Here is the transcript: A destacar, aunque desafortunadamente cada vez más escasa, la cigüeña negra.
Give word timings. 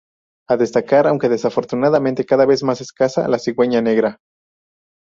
A 0.49 0.57
destacar, 0.57 1.05
aunque 1.05 1.29
desafortunadamente 1.29 2.25
cada 2.25 2.47
vez 2.47 2.63
más 2.63 2.81
escasa, 2.81 3.27
la 3.27 3.37
cigüeña 3.37 3.83
negra. 3.83 4.17